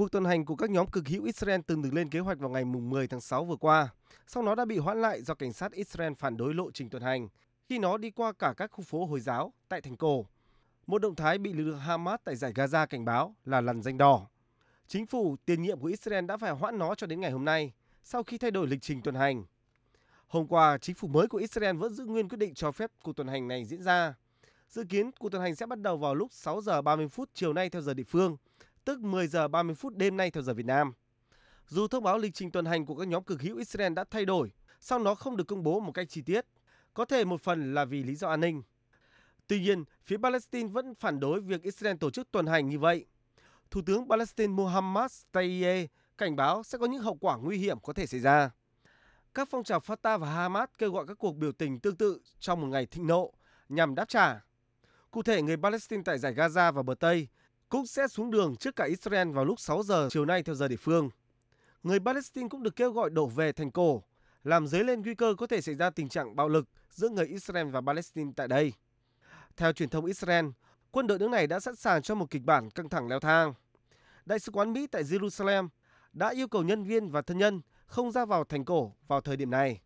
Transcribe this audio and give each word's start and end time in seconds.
Cuộc 0.00 0.12
tuần 0.12 0.24
hành 0.24 0.44
của 0.44 0.56
các 0.56 0.70
nhóm 0.70 0.86
cực 0.86 1.08
hữu 1.08 1.24
Israel 1.24 1.60
từng 1.66 1.82
được 1.82 1.94
lên 1.94 2.10
kế 2.10 2.18
hoạch 2.18 2.38
vào 2.38 2.50
ngày 2.50 2.64
10 2.64 3.08
tháng 3.08 3.20
6 3.20 3.44
vừa 3.44 3.56
qua, 3.56 3.88
sau 4.26 4.42
nó 4.42 4.54
đã 4.54 4.64
bị 4.64 4.78
hoãn 4.78 5.02
lại 5.02 5.22
do 5.22 5.34
cảnh 5.34 5.52
sát 5.52 5.72
Israel 5.72 6.12
phản 6.18 6.36
đối 6.36 6.54
lộ 6.54 6.70
trình 6.70 6.90
tuần 6.90 7.02
hành 7.02 7.28
khi 7.68 7.78
nó 7.78 7.96
đi 7.96 8.10
qua 8.10 8.32
cả 8.32 8.54
các 8.56 8.70
khu 8.72 8.84
phố 8.84 9.06
Hồi 9.06 9.20
giáo 9.20 9.52
tại 9.68 9.80
thành 9.80 9.96
cổ. 9.96 10.26
Một 10.86 11.02
động 11.02 11.14
thái 11.14 11.38
bị 11.38 11.52
lực 11.52 11.64
lượng 11.64 11.78
Hamas 11.78 12.20
tại 12.24 12.36
giải 12.36 12.52
Gaza 12.52 12.86
cảnh 12.86 13.04
báo 13.04 13.34
là 13.44 13.60
lằn 13.60 13.82
danh 13.82 13.98
đỏ. 13.98 14.26
Chính 14.86 15.06
phủ 15.06 15.36
tiền 15.46 15.62
nhiệm 15.62 15.80
của 15.80 15.86
Israel 15.86 16.26
đã 16.26 16.36
phải 16.36 16.50
hoãn 16.50 16.78
nó 16.78 16.94
cho 16.94 17.06
đến 17.06 17.20
ngày 17.20 17.30
hôm 17.30 17.44
nay 17.44 17.72
sau 18.02 18.22
khi 18.22 18.38
thay 18.38 18.50
đổi 18.50 18.66
lịch 18.66 18.82
trình 18.82 19.02
tuần 19.02 19.14
hành. 19.14 19.44
Hôm 20.26 20.46
qua, 20.46 20.78
chính 20.78 20.94
phủ 20.94 21.08
mới 21.08 21.28
của 21.28 21.38
Israel 21.38 21.76
vẫn 21.76 21.94
giữ 21.94 22.04
nguyên 22.04 22.28
quyết 22.28 22.38
định 22.38 22.54
cho 22.54 22.72
phép 22.72 22.90
cuộc 23.02 23.16
tuần 23.16 23.28
hành 23.28 23.48
này 23.48 23.64
diễn 23.64 23.82
ra. 23.82 24.14
Dự 24.68 24.84
kiến 24.88 25.10
cuộc 25.18 25.28
tuần 25.28 25.42
hành 25.42 25.54
sẽ 25.54 25.66
bắt 25.66 25.80
đầu 25.80 25.96
vào 25.96 26.14
lúc 26.14 26.32
6 26.32 26.60
giờ 26.60 26.82
30 26.82 27.08
phút 27.08 27.30
chiều 27.34 27.52
nay 27.52 27.70
theo 27.70 27.82
giờ 27.82 27.94
địa 27.94 28.04
phương, 28.04 28.36
tức 28.84 29.00
10 29.00 29.26
giờ 29.26 29.48
30 29.48 29.74
phút 29.74 29.96
đêm 29.96 30.16
nay 30.16 30.30
theo 30.30 30.42
giờ 30.42 30.54
Việt 30.54 30.66
Nam. 30.66 30.92
Dù 31.66 31.88
thông 31.88 32.04
báo 32.04 32.18
lịch 32.18 32.34
trình 32.34 32.50
tuần 32.50 32.64
hành 32.64 32.86
của 32.86 32.96
các 32.96 33.08
nhóm 33.08 33.24
cực 33.24 33.42
hữu 33.42 33.56
Israel 33.56 33.92
đã 33.92 34.04
thay 34.10 34.24
đổi, 34.24 34.52
song 34.80 35.04
nó 35.04 35.14
không 35.14 35.36
được 35.36 35.44
công 35.44 35.62
bố 35.62 35.80
một 35.80 35.92
cách 35.92 36.08
chi 36.08 36.22
tiết, 36.22 36.46
có 36.94 37.04
thể 37.04 37.24
một 37.24 37.42
phần 37.42 37.74
là 37.74 37.84
vì 37.84 38.02
lý 38.02 38.14
do 38.14 38.28
an 38.28 38.40
ninh. 38.40 38.62
Tuy 39.46 39.60
nhiên, 39.60 39.84
phía 40.04 40.16
Palestine 40.16 40.68
vẫn 40.68 40.94
phản 40.94 41.20
đối 41.20 41.40
việc 41.40 41.62
Israel 41.62 41.96
tổ 41.96 42.10
chức 42.10 42.32
tuần 42.32 42.46
hành 42.46 42.68
như 42.68 42.78
vậy. 42.78 43.06
Thủ 43.70 43.80
tướng 43.86 44.08
Palestine 44.08 44.52
Mohammad 44.52 45.22
Tayyeh 45.32 45.90
cảnh 46.18 46.36
báo 46.36 46.62
sẽ 46.62 46.78
có 46.78 46.86
những 46.86 47.02
hậu 47.02 47.14
quả 47.14 47.36
nguy 47.36 47.58
hiểm 47.58 47.80
có 47.80 47.92
thể 47.92 48.06
xảy 48.06 48.20
ra. 48.20 48.50
Các 49.34 49.48
phong 49.50 49.64
trào 49.64 49.78
Fatah 49.78 50.18
và 50.18 50.30
Hamas 50.30 50.68
kêu 50.78 50.92
gọi 50.92 51.06
các 51.06 51.18
cuộc 51.18 51.36
biểu 51.36 51.52
tình 51.52 51.80
tương 51.80 51.96
tự 51.96 52.20
trong 52.38 52.60
một 52.60 52.66
ngày 52.66 52.86
thịnh 52.86 53.06
nộ 53.06 53.32
nhằm 53.68 53.94
đáp 53.94 54.08
trả. 54.08 54.44
Cụ 55.10 55.22
thể, 55.22 55.42
người 55.42 55.56
Palestine 55.56 56.02
tại 56.04 56.18
giải 56.18 56.34
Gaza 56.34 56.72
và 56.72 56.82
bờ 56.82 56.94
Tây 56.94 57.28
cũng 57.70 57.86
sẽ 57.86 58.08
xuống 58.08 58.30
đường 58.30 58.56
trước 58.56 58.76
cả 58.76 58.84
Israel 58.84 59.30
vào 59.30 59.44
lúc 59.44 59.60
6 59.60 59.82
giờ 59.82 60.08
chiều 60.10 60.24
nay 60.24 60.42
theo 60.42 60.54
giờ 60.54 60.68
địa 60.68 60.76
phương. 60.76 61.10
Người 61.82 62.00
Palestine 62.00 62.48
cũng 62.48 62.62
được 62.62 62.76
kêu 62.76 62.92
gọi 62.92 63.10
đổ 63.10 63.26
về 63.26 63.52
thành 63.52 63.70
cổ, 63.70 64.02
làm 64.44 64.66
dấy 64.66 64.84
lên 64.84 65.02
nguy 65.02 65.14
cơ 65.14 65.34
có 65.38 65.46
thể 65.46 65.60
xảy 65.60 65.74
ra 65.74 65.90
tình 65.90 66.08
trạng 66.08 66.36
bạo 66.36 66.48
lực 66.48 66.68
giữa 66.90 67.08
người 67.08 67.26
Israel 67.26 67.70
và 67.70 67.80
Palestine 67.80 68.32
tại 68.36 68.48
đây. 68.48 68.72
Theo 69.56 69.72
truyền 69.72 69.88
thông 69.88 70.04
Israel, 70.04 70.46
quân 70.90 71.06
đội 71.06 71.18
nước 71.18 71.30
này 71.30 71.46
đã 71.46 71.60
sẵn 71.60 71.76
sàng 71.76 72.02
cho 72.02 72.14
một 72.14 72.30
kịch 72.30 72.42
bản 72.42 72.70
căng 72.70 72.88
thẳng 72.88 73.08
leo 73.08 73.20
thang. 73.20 73.54
Đại 74.24 74.38
sứ 74.38 74.52
quán 74.52 74.72
Mỹ 74.72 74.86
tại 74.86 75.02
Jerusalem 75.02 75.68
đã 76.12 76.28
yêu 76.28 76.48
cầu 76.48 76.62
nhân 76.62 76.84
viên 76.84 77.10
và 77.10 77.22
thân 77.22 77.38
nhân 77.38 77.60
không 77.86 78.12
ra 78.12 78.24
vào 78.24 78.44
thành 78.44 78.64
cổ 78.64 78.92
vào 79.08 79.20
thời 79.20 79.36
điểm 79.36 79.50
này. 79.50 79.80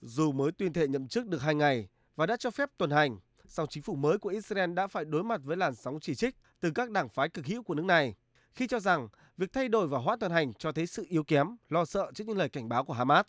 Dù 0.00 0.32
mới 0.32 0.52
tuyên 0.52 0.72
thệ 0.72 0.88
nhậm 0.88 1.08
chức 1.08 1.26
được 1.26 1.42
hai 1.42 1.54
ngày 1.54 1.88
và 2.16 2.26
đã 2.26 2.36
cho 2.36 2.50
phép 2.50 2.70
tuần 2.78 2.90
hành, 2.90 3.18
song 3.48 3.66
chính 3.70 3.82
phủ 3.82 3.94
mới 3.94 4.18
của 4.18 4.28
Israel 4.28 4.72
đã 4.74 4.86
phải 4.86 5.04
đối 5.04 5.24
mặt 5.24 5.40
với 5.44 5.56
làn 5.56 5.74
sóng 5.74 6.00
chỉ 6.00 6.14
trích 6.14 6.36
từ 6.60 6.70
các 6.70 6.90
đảng 6.90 7.08
phái 7.08 7.28
cực 7.28 7.46
hữu 7.46 7.62
của 7.62 7.74
nước 7.74 7.84
này 7.84 8.14
khi 8.54 8.66
cho 8.66 8.80
rằng 8.80 9.08
việc 9.36 9.52
thay 9.52 9.68
đổi 9.68 9.88
và 9.88 9.98
hoãn 9.98 10.18
tuần 10.18 10.32
hành 10.32 10.54
cho 10.54 10.72
thấy 10.72 10.86
sự 10.86 11.06
yếu 11.08 11.24
kém, 11.24 11.56
lo 11.68 11.84
sợ 11.84 12.10
trước 12.14 12.24
những 12.26 12.38
lời 12.38 12.48
cảnh 12.48 12.68
báo 12.68 12.84
của 12.84 12.92
Hamas. 12.92 13.26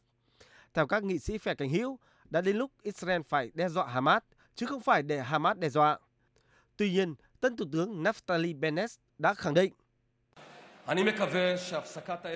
Theo 0.73 0.88
các 0.88 1.03
nghị 1.03 1.20
sĩ 1.20 1.38
phe 1.38 1.56
cánh 1.56 1.70
hữu, 1.70 2.00
đã 2.30 2.42
đến 2.42 2.58
lúc 2.58 2.72
Israel 2.81 3.22
phải 3.30 3.52
đe 3.53 3.70
dọa 3.70 3.88
Hamas 3.88 4.23
chứ 4.56 4.66
không 4.66 4.81
phải 4.81 5.03
để 5.03 5.22
Hamas 5.22 5.58
đe 5.58 5.70
dọa. 5.70 6.00
Tuy 6.78 6.92
nhiên, 6.92 7.16
tân 7.39 7.56
thủ 7.56 7.66
tướng 7.72 8.04
Naftali 8.04 8.59
Bennett 8.59 8.94
đã 9.17 9.33
khẳng 9.33 9.54
định 9.54 9.73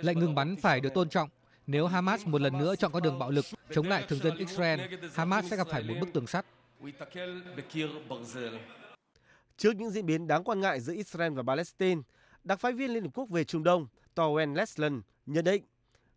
Lệnh 0.02 0.20
ngừng 0.20 0.36
bắn 0.36 0.56
phải 0.56 0.80
được 0.80 0.94
tôn 0.94 1.09
trọng. 1.09 1.30
Nếu 1.68 1.88
Hamas 1.88 2.25
một 2.25 2.42
lần 2.42 2.58
nữa 2.58 2.75
chọn 2.75 2.92
con 2.92 3.03
đường 3.03 3.20
bạo 3.20 3.30
lực 3.31 3.45
chống 3.72 3.88
lại 3.88 4.06
thường 4.08 4.20
dân 4.20 4.38
Israel, 4.38 4.80
Hamas 5.14 5.45
sẽ 5.50 5.58
gặp 5.58 5.68
phải 5.72 5.84
một 5.84 5.94
bức 6.02 6.14
tường 6.14 6.28
sắt. 6.28 6.45
Trước 9.58 9.76
những 9.76 9.89
diễn 9.89 10.06
biến 10.06 10.28
đáng 10.28 10.44
quan 10.44 10.62
ngại 10.62 10.80
giữa 10.80 10.94
Israel 10.94 11.34
và 11.34 11.44
Palestine, 11.44 12.02
đặc 12.44 12.59
phái 12.59 12.73
viên 12.73 12.94
Liên 12.94 13.03
Hợp 13.03 13.09
Quốc 13.14 13.30
về 13.30 13.44
Trung 13.44 13.64
Đông 13.64 13.88
Torwen 14.16 14.56
Lesland 14.56 15.02
nhận 15.25 15.44
định 15.45 15.64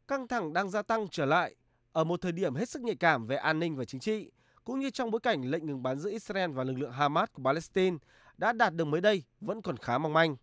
căng 0.09 0.29
thẳng 0.29 0.53
đang 0.53 0.71
gia 0.71 0.83
tăng 0.83 1.09
trở 1.09 1.27
lại 1.27 1.55
ở 1.93 2.05
một 2.05 2.21
thời 2.21 2.33
điểm 2.33 2.55
hết 2.55 2.69
sức 2.69 2.83
nhạy 2.83 2.97
cảm 2.97 3.27
về 3.27 3.37
an 3.37 3.59
ninh 3.59 3.77
và 3.77 3.85
chính 3.85 4.01
trị, 4.01 4.31
cũng 4.65 4.81
như 4.81 4.91
trong 4.91 5.11
bối 5.11 5.21
cảnh 5.21 5.51
lệnh 5.51 5.67
ngừng 5.67 5.83
bắn 5.83 5.99
giữa 5.99 6.11
Israel 6.11 6.51
và 6.51 6.65
lực 6.65 6.79
lượng 6.79 6.93
Hamas 6.93 7.29
của 7.33 7.43
Palestine 7.43 7.97
đã 8.37 8.53
đạt 8.53 8.75
được 8.75 8.85
mới 8.85 9.01
đây 9.01 9.23
vẫn 9.41 9.63
còn 9.63 9.77
khá 9.77 9.99
mong 9.99 10.13
manh. 10.13 10.37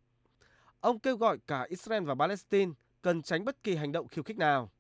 Ông 0.80 1.00
kêu 1.00 1.18
gọi 1.18 1.38
cả 1.48 1.66
Israel 1.70 2.04
và 2.04 2.16
Palestine 2.16 2.72
cần 3.02 3.22
tránh 3.22 3.46
bất 3.46 3.64
kỳ 3.64 3.76
hành 3.76 3.92
động 3.92 4.08
khiêu 4.08 4.24
khích 4.24 4.38
nào. 4.38 4.72